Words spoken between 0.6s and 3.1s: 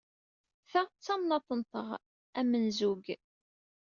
Ta d tamnaḍt-nteɣ, a amenzug!